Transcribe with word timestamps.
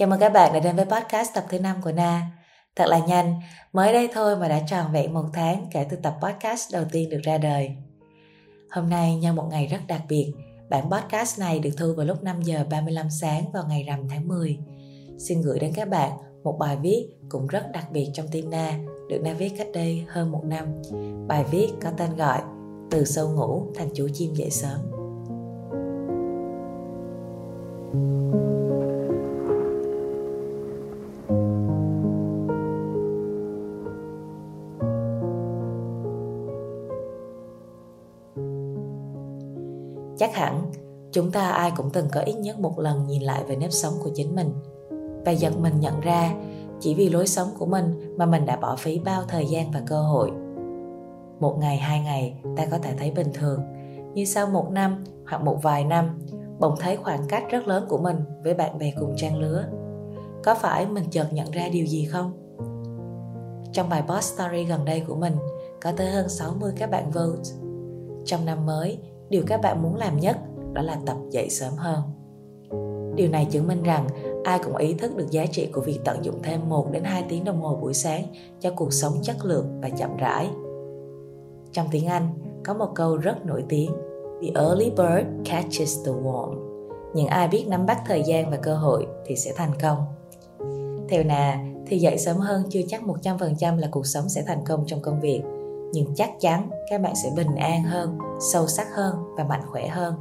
Chào 0.00 0.08
mừng 0.08 0.20
các 0.20 0.32
bạn 0.32 0.52
đã 0.52 0.60
đến 0.60 0.76
với 0.76 0.84
podcast 0.84 1.34
tập 1.34 1.44
thứ 1.48 1.58
5 1.58 1.76
của 1.82 1.92
Na. 1.92 2.30
Thật 2.76 2.84
là 2.88 2.98
nhanh, 2.98 3.40
mới 3.72 3.92
đây 3.92 4.08
thôi 4.14 4.36
mà 4.36 4.48
đã 4.48 4.60
tròn 4.68 4.92
vẹn 4.92 5.14
một 5.14 5.24
tháng 5.32 5.66
kể 5.72 5.86
từ 5.90 5.96
tập 5.96 6.14
podcast 6.22 6.72
đầu 6.72 6.84
tiên 6.92 7.10
được 7.10 7.20
ra 7.22 7.38
đời. 7.38 7.70
Hôm 8.70 8.90
nay 8.90 9.16
nhân 9.16 9.36
một 9.36 9.46
ngày 9.50 9.66
rất 9.66 9.78
đặc 9.88 10.02
biệt, 10.08 10.32
bản 10.70 10.90
podcast 10.90 11.40
này 11.40 11.58
được 11.58 11.70
thu 11.78 11.94
vào 11.96 12.06
lúc 12.06 12.22
5 12.22 12.42
giờ 12.42 12.64
35 12.70 13.06
sáng 13.20 13.52
vào 13.52 13.64
ngày 13.68 13.84
rằm 13.88 14.08
tháng 14.08 14.28
10. 14.28 14.58
Xin 15.18 15.42
gửi 15.42 15.58
đến 15.58 15.72
các 15.74 15.88
bạn 15.88 16.10
một 16.44 16.56
bài 16.58 16.76
viết 16.82 17.08
cũng 17.28 17.46
rất 17.46 17.72
đặc 17.72 17.86
biệt 17.92 18.10
trong 18.14 18.28
tim 18.32 18.50
Na, 18.50 18.78
được 19.08 19.20
Na 19.22 19.32
viết 19.32 19.52
cách 19.58 19.68
đây 19.74 20.04
hơn 20.08 20.32
một 20.32 20.42
năm. 20.44 20.66
Bài 21.28 21.44
viết 21.50 21.68
có 21.82 21.90
tên 21.96 22.16
gọi 22.16 22.40
Từ 22.90 23.04
sâu 23.04 23.30
ngủ 23.30 23.66
thành 23.74 23.88
chú 23.94 24.08
chim 24.14 24.34
dậy 24.34 24.50
sớm. 24.50 24.80
Chắc 40.20 40.34
hẳn, 40.34 40.70
chúng 41.12 41.30
ta 41.30 41.50
ai 41.50 41.72
cũng 41.76 41.90
từng 41.90 42.06
có 42.12 42.20
ít 42.20 42.32
nhất 42.32 42.60
một 42.60 42.78
lần 42.78 43.06
nhìn 43.06 43.22
lại 43.22 43.44
về 43.48 43.56
nếp 43.56 43.72
sống 43.72 43.94
của 44.04 44.10
chính 44.14 44.34
mình. 44.34 44.52
Và 45.24 45.32
giật 45.32 45.52
mình 45.58 45.80
nhận 45.80 46.00
ra, 46.00 46.34
chỉ 46.80 46.94
vì 46.94 47.08
lối 47.08 47.26
sống 47.26 47.48
của 47.58 47.66
mình 47.66 48.14
mà 48.16 48.26
mình 48.26 48.46
đã 48.46 48.56
bỏ 48.56 48.76
phí 48.76 48.98
bao 48.98 49.22
thời 49.28 49.46
gian 49.46 49.70
và 49.70 49.82
cơ 49.86 50.02
hội. 50.02 50.30
Một 51.40 51.56
ngày, 51.60 51.76
hai 51.76 52.00
ngày, 52.00 52.34
ta 52.56 52.66
có 52.70 52.78
thể 52.78 52.94
thấy 52.98 53.10
bình 53.10 53.30
thường. 53.34 53.60
Nhưng 54.14 54.26
sau 54.26 54.46
một 54.46 54.70
năm 54.70 55.04
hoặc 55.28 55.42
một 55.42 55.62
vài 55.62 55.84
năm, 55.84 56.18
bỗng 56.58 56.74
thấy 56.80 56.96
khoảng 56.96 57.28
cách 57.28 57.44
rất 57.50 57.68
lớn 57.68 57.86
của 57.88 57.98
mình 57.98 58.16
với 58.44 58.54
bạn 58.54 58.78
bè 58.78 58.92
cùng 59.00 59.14
trang 59.16 59.38
lứa. 59.38 59.64
Có 60.44 60.54
phải 60.54 60.86
mình 60.86 61.04
chợt 61.10 61.32
nhận 61.32 61.50
ra 61.50 61.68
điều 61.72 61.86
gì 61.86 62.04
không? 62.04 62.32
Trong 63.72 63.88
bài 63.88 64.02
post 64.08 64.34
story 64.34 64.64
gần 64.64 64.84
đây 64.84 65.00
của 65.00 65.14
mình, 65.14 65.36
có 65.82 65.92
tới 65.96 66.10
hơn 66.10 66.28
60 66.28 66.72
các 66.78 66.90
bạn 66.90 67.10
vote. 67.10 67.50
Trong 68.24 68.44
năm 68.44 68.66
mới 68.66 68.98
điều 69.30 69.42
các 69.46 69.60
bạn 69.62 69.82
muốn 69.82 69.96
làm 69.96 70.16
nhất 70.16 70.36
đó 70.72 70.82
là 70.82 70.98
tập 71.06 71.16
dậy 71.30 71.50
sớm 71.50 71.72
hơn 71.76 72.00
điều 73.20 73.28
này 73.28 73.46
chứng 73.50 73.68
minh 73.68 73.82
rằng 73.82 74.06
ai 74.44 74.58
cũng 74.64 74.76
ý 74.76 74.94
thức 74.94 75.16
được 75.16 75.30
giá 75.30 75.46
trị 75.46 75.66
của 75.72 75.80
việc 75.80 76.00
tận 76.04 76.24
dụng 76.24 76.42
thêm 76.42 76.68
1 76.68 76.92
đến 76.92 77.04
2 77.04 77.24
tiếng 77.28 77.44
đồng 77.44 77.60
hồ 77.60 77.76
buổi 77.76 77.94
sáng 77.94 78.24
cho 78.60 78.70
cuộc 78.76 78.92
sống 78.92 79.12
chất 79.22 79.44
lượng 79.44 79.80
và 79.82 79.88
chậm 79.88 80.16
rãi. 80.16 80.50
Trong 81.72 81.86
tiếng 81.90 82.06
Anh, 82.06 82.28
có 82.64 82.74
một 82.74 82.88
câu 82.94 83.16
rất 83.16 83.46
nổi 83.46 83.64
tiếng 83.68 83.90
The 84.42 84.48
early 84.54 84.90
bird 84.90 85.50
catches 85.50 86.06
the 86.06 86.12
worm. 86.12 86.54
Những 87.14 87.26
ai 87.26 87.48
biết 87.48 87.64
nắm 87.68 87.86
bắt 87.86 87.98
thời 88.06 88.22
gian 88.22 88.50
và 88.50 88.56
cơ 88.56 88.74
hội 88.74 89.06
thì 89.26 89.36
sẽ 89.36 89.52
thành 89.56 89.72
công. 89.82 89.98
Theo 91.08 91.24
nà, 91.24 91.64
thì 91.86 91.98
dậy 91.98 92.18
sớm 92.18 92.36
hơn 92.36 92.62
chưa 92.70 92.80
chắc 92.88 93.02
100% 93.02 93.78
là 93.78 93.88
cuộc 93.90 94.06
sống 94.06 94.28
sẽ 94.28 94.42
thành 94.46 94.64
công 94.66 94.84
trong 94.86 95.02
công 95.02 95.20
việc, 95.20 95.42
nhưng 95.92 96.14
chắc 96.14 96.30
chắn 96.40 96.70
các 96.90 97.00
bạn 97.00 97.14
sẽ 97.22 97.30
bình 97.36 97.54
an 97.56 97.82
hơn, 97.82 98.18
sâu 98.52 98.66
sắc 98.66 98.86
hơn 98.94 99.16
và 99.36 99.44
mạnh 99.44 99.62
khỏe 99.66 99.88
hơn. 99.88 100.14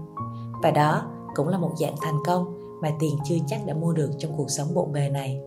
Và 0.64 0.72
đó 0.72 1.04
cũng 1.36 1.48
là 1.48 1.58
một 1.58 1.72
dạng 1.80 1.96
thành 2.02 2.18
công 2.26 2.60
mà 2.82 2.90
tiền 3.00 3.18
chưa 3.24 3.36
chắc 3.48 3.66
đã 3.66 3.74
mua 3.74 3.94
được 3.94 4.12
trong 4.18 4.38
cuộc 4.38 4.50
sống 4.50 4.68
bộn 4.74 4.94
bề 4.94 5.10
này. 5.10 5.42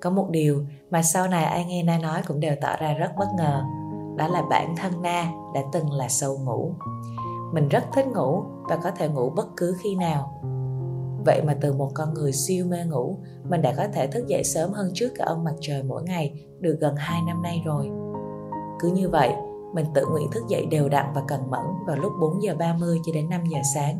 Có 0.00 0.10
một 0.10 0.30
điều 0.30 0.64
mà 0.90 1.02
sau 1.02 1.28
này 1.28 1.44
ai 1.44 1.64
nghe 1.64 1.82
na 1.82 1.98
nói 1.98 2.22
cũng 2.28 2.40
đều 2.40 2.54
tỏ 2.60 2.76
ra 2.76 2.92
rất 2.92 3.10
bất 3.18 3.28
ngờ, 3.36 3.62
đó 4.16 4.28
là 4.28 4.42
bản 4.50 4.76
thân 4.76 5.02
na 5.02 5.32
đã 5.54 5.60
từng 5.72 5.92
là 5.92 6.08
sâu 6.08 6.38
ngủ. 6.38 6.72
Mình 7.52 7.68
rất 7.68 7.84
thích 7.92 8.06
ngủ 8.06 8.42
và 8.68 8.76
có 8.76 8.90
thể 8.90 9.08
ngủ 9.08 9.30
bất 9.30 9.46
cứ 9.56 9.76
khi 9.82 9.94
nào. 9.94 10.40
Vậy 11.26 11.42
mà 11.46 11.56
từ 11.60 11.72
một 11.72 11.90
con 11.94 12.14
người 12.14 12.32
siêu 12.32 12.66
mê 12.68 12.84
ngủ, 12.84 13.18
mình 13.44 13.62
đã 13.62 13.74
có 13.76 13.86
thể 13.92 14.06
thức 14.06 14.26
dậy 14.26 14.44
sớm 14.44 14.72
hơn 14.72 14.90
trước 14.94 15.08
cả 15.14 15.24
ông 15.24 15.44
mặt 15.44 15.54
trời 15.60 15.82
mỗi 15.82 16.02
ngày 16.02 16.46
được 16.60 16.76
gần 16.80 16.94
2 16.96 17.20
năm 17.26 17.42
nay 17.42 17.62
rồi 17.64 17.90
cứ 18.80 18.88
như 18.88 19.08
vậy 19.08 19.34
mình 19.74 19.86
tự 19.94 20.06
nguyện 20.06 20.30
thức 20.30 20.44
dậy 20.48 20.66
đều 20.66 20.88
đặn 20.88 21.06
và 21.14 21.22
cần 21.28 21.50
mẫn 21.50 21.64
vào 21.86 21.96
lúc 21.96 22.12
4 22.20 22.42
giờ 22.42 22.54
30 22.58 22.98
cho 23.06 23.12
đến 23.14 23.28
5 23.30 23.40
giờ 23.44 23.58
sáng. 23.74 23.98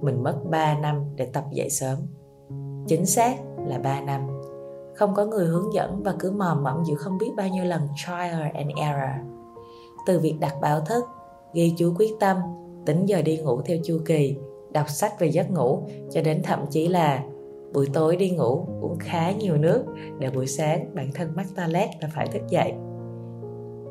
Mình 0.00 0.22
mất 0.22 0.36
3 0.50 0.78
năm 0.78 1.04
để 1.16 1.26
tập 1.26 1.44
dậy 1.52 1.70
sớm. 1.70 1.98
Chính 2.86 3.06
xác 3.06 3.36
là 3.66 3.78
3 3.78 4.00
năm. 4.00 4.20
Không 4.94 5.14
có 5.14 5.24
người 5.24 5.46
hướng 5.46 5.74
dẫn 5.74 6.02
và 6.02 6.14
cứ 6.18 6.30
mò 6.30 6.58
mẫm 6.62 6.84
giữa 6.84 6.94
không 6.94 7.18
biết 7.18 7.30
bao 7.36 7.48
nhiêu 7.48 7.64
lần 7.64 7.80
trial 7.96 8.42
and 8.54 8.70
error. 8.76 9.30
Từ 10.06 10.18
việc 10.18 10.36
đặt 10.40 10.54
báo 10.60 10.80
thức, 10.80 11.04
ghi 11.54 11.74
chú 11.76 11.94
quyết 11.98 12.12
tâm, 12.20 12.36
tính 12.86 13.06
giờ 13.06 13.22
đi 13.22 13.36
ngủ 13.36 13.60
theo 13.60 13.78
chu 13.84 13.98
kỳ, 14.06 14.36
đọc 14.72 14.88
sách 14.88 15.20
về 15.20 15.26
giấc 15.26 15.50
ngủ 15.50 15.82
cho 16.10 16.22
đến 16.22 16.42
thậm 16.44 16.66
chí 16.70 16.88
là 16.88 17.24
buổi 17.74 17.88
tối 17.92 18.16
đi 18.16 18.30
ngủ 18.30 18.66
uống 18.80 18.98
khá 18.98 19.32
nhiều 19.32 19.56
nước 19.56 19.84
để 20.18 20.30
buổi 20.30 20.46
sáng 20.46 20.94
bản 20.94 21.10
thân 21.14 21.32
mắc 21.36 21.46
toilet 21.56 21.88
và 22.02 22.08
phải 22.14 22.26
thức 22.26 22.42
dậy 22.48 22.72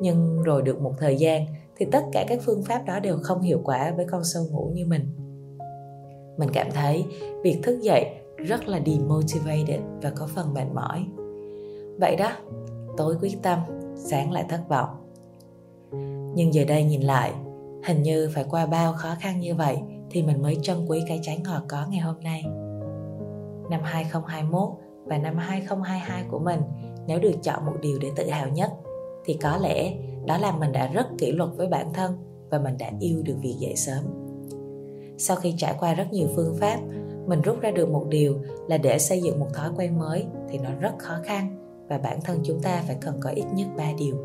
nhưng 0.00 0.42
rồi 0.42 0.62
được 0.62 0.80
một 0.80 0.94
thời 0.98 1.16
gian 1.16 1.46
thì 1.76 1.86
tất 1.92 2.04
cả 2.12 2.24
các 2.28 2.38
phương 2.42 2.62
pháp 2.62 2.82
đó 2.86 3.00
đều 3.00 3.18
không 3.22 3.40
hiệu 3.40 3.60
quả 3.64 3.92
với 3.96 4.06
con 4.10 4.24
sâu 4.24 4.42
ngủ 4.50 4.70
như 4.74 4.86
mình. 4.86 5.06
Mình 6.38 6.48
cảm 6.52 6.70
thấy 6.70 7.04
việc 7.42 7.60
thức 7.62 7.80
dậy 7.82 8.06
rất 8.36 8.68
là 8.68 8.80
demotivated 8.86 9.80
và 10.02 10.10
có 10.10 10.28
phần 10.34 10.54
mệt 10.54 10.66
mỏi. 10.74 11.06
Vậy 12.00 12.16
đó 12.16 12.30
tối 12.96 13.16
quyết 13.20 13.42
tâm 13.42 13.58
sáng 13.96 14.32
lại 14.32 14.44
thất 14.48 14.60
vọng. 14.68 14.88
Nhưng 16.34 16.54
giờ 16.54 16.64
đây 16.64 16.84
nhìn 16.84 17.00
lại, 17.00 17.32
hình 17.84 18.02
như 18.02 18.30
phải 18.34 18.44
qua 18.50 18.66
bao 18.66 18.92
khó 18.92 19.14
khăn 19.20 19.40
như 19.40 19.54
vậy 19.54 19.78
thì 20.10 20.22
mình 20.22 20.42
mới 20.42 20.58
trân 20.62 20.86
quý 20.88 21.02
cái 21.08 21.20
trái 21.22 21.40
ngọt 21.44 21.62
có 21.68 21.86
ngày 21.90 22.00
hôm 22.00 22.20
nay. 22.20 22.42
Năm 23.70 23.80
2021 23.82 24.68
và 25.04 25.18
năm 25.18 25.36
2022 25.36 26.24
của 26.30 26.38
mình, 26.38 26.60
nếu 27.06 27.18
được 27.18 27.34
chọn 27.42 27.66
một 27.66 27.74
điều 27.82 27.98
để 27.98 28.08
tự 28.16 28.30
hào 28.30 28.48
nhất 28.48 28.70
thì 29.24 29.34
có 29.42 29.56
lẽ 29.56 29.94
đó 30.26 30.38
là 30.38 30.52
mình 30.56 30.72
đã 30.72 30.86
rất 30.86 31.06
kỷ 31.18 31.32
luật 31.32 31.50
với 31.56 31.66
bản 31.66 31.92
thân 31.92 32.12
và 32.50 32.58
mình 32.58 32.78
đã 32.78 32.90
yêu 33.00 33.22
được 33.22 33.36
việc 33.42 33.54
dậy 33.58 33.76
sớm 33.76 34.04
sau 35.18 35.36
khi 35.36 35.54
trải 35.58 35.74
qua 35.80 35.94
rất 35.94 36.12
nhiều 36.12 36.28
phương 36.36 36.56
pháp 36.60 36.80
mình 37.26 37.42
rút 37.42 37.60
ra 37.60 37.70
được 37.70 37.88
một 37.88 38.06
điều 38.08 38.34
là 38.68 38.78
để 38.78 38.98
xây 38.98 39.20
dựng 39.20 39.40
một 39.40 39.46
thói 39.54 39.70
quen 39.76 39.98
mới 39.98 40.24
thì 40.48 40.58
nó 40.58 40.70
rất 40.80 40.92
khó 40.98 41.14
khăn 41.24 41.56
và 41.88 41.98
bản 41.98 42.20
thân 42.24 42.40
chúng 42.44 42.60
ta 42.62 42.82
phải 42.86 42.96
cần 43.00 43.14
có 43.20 43.30
ít 43.30 43.44
nhất 43.54 43.66
3 43.76 43.84
điều. 43.98 44.16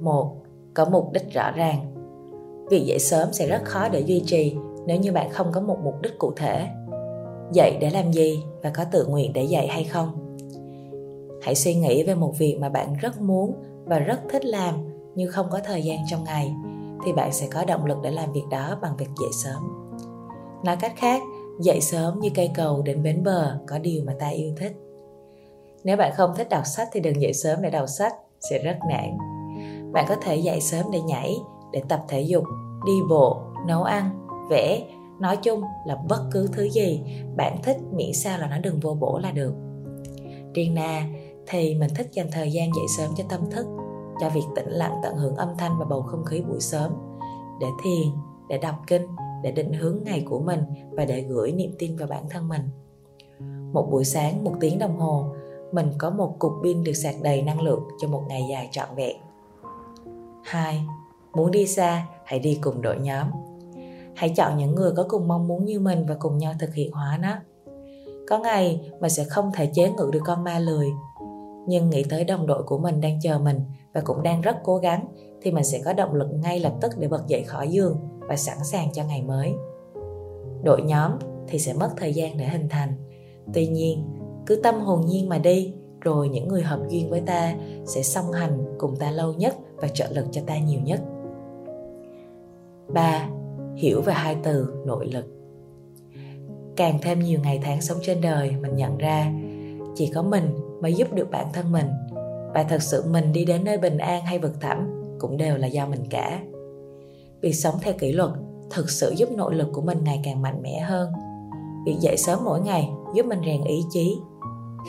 Một, 0.00 0.36
có 0.74 0.84
mục 0.84 1.12
đích 1.12 1.32
rõ 1.32 1.50
ràng. 1.50 1.94
Việc 2.70 2.84
dậy 2.86 2.98
sớm 2.98 3.32
sẽ 3.32 3.46
rất 3.46 3.64
khó 3.64 3.88
để 3.88 4.00
duy 4.00 4.22
trì 4.26 4.56
nếu 4.86 5.00
như 5.00 5.12
bạn 5.12 5.30
không 5.30 5.52
có 5.52 5.60
một 5.60 5.78
mục 5.84 6.02
đích 6.02 6.18
cụ 6.18 6.32
thể. 6.36 6.66
Dậy 7.52 7.76
để 7.80 7.90
làm 7.90 8.12
gì 8.12 8.42
và 8.62 8.70
có 8.70 8.84
tự 8.84 9.06
nguyện 9.06 9.32
để 9.32 9.42
dậy 9.42 9.66
hay 9.66 9.84
không? 9.84 10.36
Hãy 11.42 11.54
suy 11.54 11.74
nghĩ 11.74 12.02
về 12.02 12.14
một 12.14 12.38
việc 12.38 12.56
mà 12.60 12.68
bạn 12.68 12.94
rất 13.00 13.20
muốn 13.20 13.54
và 13.84 13.98
rất 13.98 14.20
thích 14.30 14.44
làm 14.44 14.74
nhưng 15.14 15.32
không 15.32 15.46
có 15.50 15.60
thời 15.64 15.82
gian 15.82 15.98
trong 16.10 16.24
ngày, 16.24 16.54
thì 17.04 17.12
bạn 17.12 17.32
sẽ 17.32 17.48
có 17.52 17.64
động 17.64 17.84
lực 17.84 17.98
để 18.02 18.10
làm 18.10 18.32
việc 18.32 18.44
đó 18.50 18.78
bằng 18.82 18.96
việc 18.96 19.08
dậy 19.20 19.30
sớm. 19.32 19.62
Nói 20.64 20.76
cách 20.80 20.92
khác, 20.96 21.22
dậy 21.60 21.80
sớm 21.80 22.20
như 22.20 22.30
cây 22.34 22.50
cầu 22.54 22.82
đến 22.82 23.02
bến 23.02 23.22
bờ 23.24 23.58
có 23.66 23.78
điều 23.78 24.02
mà 24.06 24.14
ta 24.18 24.28
yêu 24.28 24.52
thích. 24.56 24.72
Nếu 25.84 25.96
bạn 25.96 26.12
không 26.16 26.30
thích 26.36 26.48
đọc 26.48 26.66
sách 26.66 26.88
thì 26.92 27.00
đừng 27.00 27.22
dậy 27.22 27.32
sớm 27.32 27.62
để 27.62 27.70
đọc 27.70 27.88
sách, 27.88 28.12
sẽ 28.50 28.58
rất 28.58 28.78
nản. 28.88 29.18
Bạn 29.92 30.04
có 30.08 30.14
thể 30.14 30.36
dậy 30.36 30.60
sớm 30.60 30.86
để 30.92 31.00
nhảy, 31.00 31.36
để 31.72 31.82
tập 31.88 32.04
thể 32.08 32.20
dục, 32.20 32.44
đi 32.86 32.92
bộ, 33.10 33.40
nấu 33.66 33.82
ăn, 33.82 34.26
vẽ. 34.50 34.82
Nói 35.20 35.36
chung 35.36 35.62
là 35.86 35.96
bất 36.08 36.22
cứ 36.32 36.48
thứ 36.52 36.70
gì 36.70 37.02
bạn 37.36 37.56
thích, 37.62 37.76
miễn 37.92 38.12
sao 38.12 38.38
là 38.38 38.46
nó 38.46 38.58
đừng 38.58 38.80
vô 38.80 38.94
bổ 38.94 39.18
là 39.18 39.30
được. 39.30 39.54
Riêng 40.54 40.74
na 40.74 41.06
thì 41.46 41.74
mình 41.74 41.90
thích 41.94 42.08
dành 42.12 42.26
thời 42.32 42.52
gian 42.52 42.70
dậy 42.74 42.84
sớm 42.98 43.10
cho 43.16 43.24
tâm 43.28 43.50
thức, 43.50 43.66
cho 44.20 44.28
việc 44.28 44.44
tĩnh 44.56 44.70
lặng 44.70 45.00
tận 45.02 45.16
hưởng 45.16 45.36
âm 45.36 45.48
thanh 45.58 45.78
và 45.78 45.84
bầu 45.84 46.02
không 46.02 46.24
khí 46.24 46.42
buổi 46.48 46.60
sớm, 46.60 46.92
để 47.60 47.66
thiền, 47.82 48.12
để 48.48 48.58
đọc 48.58 48.74
kinh, 48.86 49.06
để 49.42 49.52
định 49.52 49.72
hướng 49.72 49.98
ngày 50.04 50.24
của 50.28 50.40
mình 50.40 50.64
và 50.90 51.04
để 51.04 51.20
gửi 51.20 51.52
niềm 51.52 51.74
tin 51.78 51.96
vào 51.96 52.08
bản 52.08 52.24
thân 52.30 52.48
mình. 52.48 52.62
Một 53.72 53.88
buổi 53.90 54.04
sáng, 54.04 54.44
một 54.44 54.52
tiếng 54.60 54.78
đồng 54.78 54.98
hồ, 54.98 55.26
mình 55.72 55.92
có 55.98 56.10
một 56.10 56.36
cục 56.38 56.52
pin 56.62 56.84
được 56.84 56.92
sạc 56.92 57.14
đầy 57.22 57.42
năng 57.42 57.60
lượng 57.60 57.82
cho 58.00 58.08
một 58.08 58.22
ngày 58.28 58.42
dài 58.50 58.68
trọn 58.72 58.88
vẹn. 58.96 59.16
Hai, 60.44 60.84
muốn 61.34 61.50
đi 61.50 61.66
xa, 61.66 62.06
hãy 62.24 62.38
đi 62.38 62.58
cùng 62.62 62.82
đội 62.82 62.98
nhóm. 62.98 63.26
Hãy 64.14 64.28
chọn 64.36 64.56
những 64.56 64.74
người 64.74 64.92
có 64.96 65.06
cùng 65.08 65.28
mong 65.28 65.48
muốn 65.48 65.64
như 65.64 65.80
mình 65.80 66.06
và 66.08 66.16
cùng 66.18 66.38
nhau 66.38 66.52
thực 66.60 66.74
hiện 66.74 66.92
hóa 66.92 67.18
nó. 67.22 67.34
Có 68.28 68.38
ngày, 68.38 68.90
mình 69.00 69.10
sẽ 69.10 69.24
không 69.24 69.52
thể 69.54 69.70
chế 69.74 69.90
ngự 69.90 70.10
được 70.12 70.22
con 70.24 70.44
ma 70.44 70.58
lười 70.58 70.90
nhưng 71.66 71.90
nghĩ 71.90 72.04
tới 72.08 72.24
đồng 72.24 72.46
đội 72.46 72.62
của 72.62 72.78
mình 72.78 73.00
đang 73.00 73.20
chờ 73.22 73.38
mình 73.38 73.60
và 73.94 74.00
cũng 74.04 74.22
đang 74.22 74.40
rất 74.40 74.56
cố 74.64 74.76
gắng, 74.76 75.06
thì 75.42 75.50
mình 75.50 75.64
sẽ 75.64 75.80
có 75.84 75.92
động 75.92 76.14
lực 76.14 76.28
ngay 76.42 76.60
lập 76.60 76.72
tức 76.80 76.92
để 76.98 77.08
bật 77.08 77.26
dậy 77.26 77.42
khỏi 77.42 77.68
giường 77.68 77.96
và 78.28 78.36
sẵn 78.36 78.56
sàng 78.64 78.92
cho 78.92 79.04
ngày 79.04 79.22
mới. 79.22 79.52
Đội 80.64 80.82
nhóm 80.82 81.12
thì 81.48 81.58
sẽ 81.58 81.72
mất 81.72 81.90
thời 81.96 82.14
gian 82.14 82.36
để 82.36 82.44
hình 82.44 82.68
thành. 82.68 82.92
Tuy 83.54 83.66
nhiên, 83.66 84.04
cứ 84.46 84.56
tâm 84.56 84.80
hồn 84.80 85.06
nhiên 85.06 85.28
mà 85.28 85.38
đi, 85.38 85.74
rồi 86.00 86.28
những 86.28 86.48
người 86.48 86.62
hợp 86.62 86.80
duyên 86.88 87.10
với 87.10 87.20
ta 87.20 87.54
sẽ 87.84 88.02
song 88.02 88.32
hành 88.32 88.64
cùng 88.78 88.96
ta 88.96 89.10
lâu 89.10 89.34
nhất 89.34 89.56
và 89.76 89.88
trợ 89.88 90.06
lực 90.10 90.26
cho 90.30 90.40
ta 90.46 90.58
nhiều 90.58 90.80
nhất. 90.80 91.00
3. 92.88 93.28
Hiểu 93.76 94.00
về 94.00 94.12
hai 94.12 94.36
từ 94.42 94.82
nội 94.86 95.06
lực. 95.06 95.24
Càng 96.76 96.98
thêm 97.02 97.18
nhiều 97.18 97.40
ngày 97.42 97.60
tháng 97.62 97.80
sống 97.80 97.98
trên 98.02 98.20
đời, 98.20 98.54
mình 98.60 98.76
nhận 98.76 98.98
ra 98.98 99.32
chỉ 99.94 100.06
có 100.06 100.22
mình 100.22 100.48
mới 100.82 100.94
giúp 100.94 101.12
được 101.12 101.30
bản 101.30 101.46
thân 101.52 101.72
mình. 101.72 101.86
Và 102.54 102.64
thật 102.68 102.82
sự 102.82 103.04
mình 103.10 103.32
đi 103.32 103.44
đến 103.44 103.64
nơi 103.64 103.78
bình 103.78 103.98
an 103.98 104.24
hay 104.24 104.38
vực 104.38 104.60
thẳm 104.60 105.02
cũng 105.18 105.36
đều 105.36 105.56
là 105.56 105.66
do 105.66 105.86
mình 105.86 106.04
cả. 106.10 106.40
Việc 107.42 107.52
sống 107.52 107.74
theo 107.80 107.94
kỷ 107.98 108.12
luật 108.12 108.30
thực 108.70 108.90
sự 108.90 109.14
giúp 109.16 109.28
nội 109.30 109.54
lực 109.54 109.68
của 109.72 109.82
mình 109.82 110.04
ngày 110.04 110.20
càng 110.24 110.42
mạnh 110.42 110.62
mẽ 110.62 110.80
hơn. 110.80 111.12
Việc 111.86 111.96
dậy 112.00 112.16
sớm 112.16 112.38
mỗi 112.44 112.60
ngày 112.60 112.90
giúp 113.14 113.26
mình 113.26 113.40
rèn 113.46 113.64
ý 113.64 113.84
chí. 113.90 114.18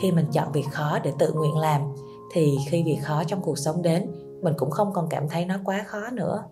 Khi 0.02 0.12
mình 0.12 0.26
chọn 0.32 0.52
việc 0.52 0.66
khó 0.70 0.98
để 1.02 1.12
tự 1.18 1.32
nguyện 1.32 1.56
làm, 1.56 1.80
thì 2.32 2.56
khi 2.68 2.82
việc 2.82 2.98
khó 3.02 3.24
trong 3.24 3.40
cuộc 3.42 3.58
sống 3.58 3.82
đến, 3.82 4.10
mình 4.42 4.54
cũng 4.56 4.70
không 4.70 4.92
còn 4.92 5.08
cảm 5.08 5.28
thấy 5.28 5.44
nó 5.44 5.54
quá 5.64 5.84
khó 5.86 6.10
nữa, 6.12 6.44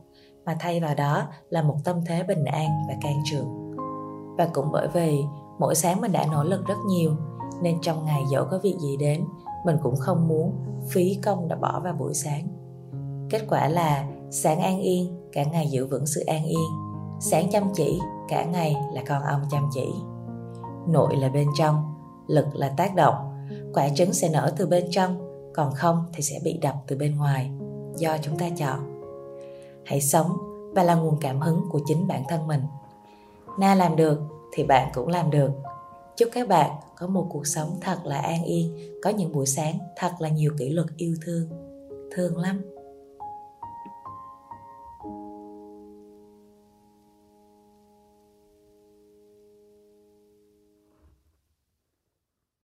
mà 0.45 0.57
thay 0.61 0.81
vào 0.81 0.95
đó 0.95 1.23
là 1.51 1.63
một 1.63 1.77
tâm 1.85 1.97
thế 2.07 2.23
bình 2.23 2.45
an 2.45 2.69
và 2.89 2.95
can 3.01 3.23
trường. 3.31 3.77
Và 4.39 4.49
cũng 4.53 4.73
bởi 4.73 4.89
vì 4.89 5.19
mỗi 5.59 5.75
sáng 5.75 6.01
mình 6.01 6.13
đã 6.13 6.27
nỗ 6.33 6.45
lực 6.45 6.67
rất 6.67 6.79
nhiều 6.89 7.17
nên 7.63 7.81
trong 7.83 8.05
ngày 8.05 8.23
dẫu 8.33 8.45
có 8.51 8.59
việc 8.63 8.77
gì 8.81 8.97
đến, 8.97 9.25
mình 9.65 9.77
cũng 9.83 9.97
không 9.97 10.29
muốn 10.29 10.53
phí 10.91 11.19
công 11.25 11.49
đã 11.49 11.57
bỏ 11.57 11.81
vào 11.85 11.93
buổi 11.93 12.15
sáng. 12.15 12.49
Kết 13.31 13.41
quả 13.49 13.69
là 13.69 14.09
sáng 14.31 14.61
an 14.61 14.81
yên, 14.81 15.21
cả 15.33 15.45
ngày 15.45 15.67
giữ 15.71 15.87
vững 15.87 16.07
sự 16.07 16.21
an 16.27 16.45
yên. 16.45 16.69
Sáng 17.21 17.51
chăm 17.51 17.63
chỉ, 17.75 18.01
cả 18.29 18.45
ngày 18.45 18.77
là 18.93 19.03
con 19.09 19.23
ông 19.23 19.41
chăm 19.51 19.69
chỉ. 19.75 19.95
Nội 20.89 21.17
là 21.17 21.29
bên 21.29 21.49
trong, 21.59 21.95
lực 22.27 22.47
là 22.55 22.69
tác 22.77 22.95
động. 22.95 23.15
Quả 23.75 23.89
trứng 23.89 24.13
sẽ 24.13 24.29
nở 24.29 24.53
từ 24.57 24.67
bên 24.67 24.85
trong, 24.91 25.19
còn 25.55 25.75
không 25.75 26.05
thì 26.13 26.23
sẽ 26.23 26.39
bị 26.45 26.59
đập 26.63 26.75
từ 26.87 26.97
bên 26.97 27.17
ngoài. 27.17 27.51
Do 27.97 28.17
chúng 28.23 28.39
ta 28.39 28.49
chọn. 28.57 29.03
Hãy 29.85 30.01
sống, 30.01 30.37
và 30.75 30.83
là 30.83 30.95
nguồn 30.95 31.17
cảm 31.21 31.41
hứng 31.41 31.65
của 31.71 31.81
chính 31.87 32.07
bản 32.07 32.23
thân 32.29 32.47
mình. 32.47 32.63
Na 33.59 33.75
làm 33.75 33.97
được 33.97 34.21
thì 34.53 34.65
bạn 34.65 34.91
cũng 34.95 35.09
làm 35.09 35.31
được 35.31 35.51
chúc 36.17 36.29
các 36.33 36.49
bạn 36.49 36.71
có 36.97 37.07
một 37.07 37.27
cuộc 37.31 37.47
sống 37.47 37.79
thật 37.81 37.99
là 38.05 38.19
an 38.19 38.45
yên, 38.45 38.77
có 39.03 39.11
những 39.11 39.33
buổi 39.33 39.47
sáng 39.47 39.79
thật 39.97 40.11
là 40.19 40.29
nhiều 40.29 40.53
kỷ 40.59 40.69
luật 40.69 40.87
yêu 40.97 41.15
thương. 41.25 41.49
Thương 42.15 42.39
lắm. 42.39 42.63